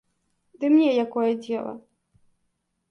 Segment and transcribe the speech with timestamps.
[0.63, 1.73] Ды мне якое дзела?